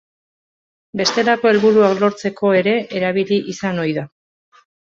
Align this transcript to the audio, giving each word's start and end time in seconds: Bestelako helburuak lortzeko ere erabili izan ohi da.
Bestelako 1.01 1.51
helburuak 1.51 2.01
lortzeko 2.05 2.55
ere 2.63 2.75
erabili 3.01 3.41
izan 3.55 3.85
ohi 3.87 3.97
da. 4.01 4.11